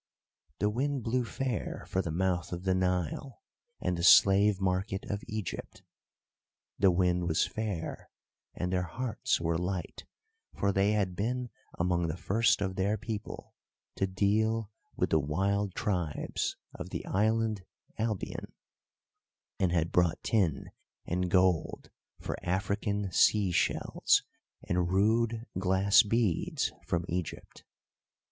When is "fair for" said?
1.23-2.01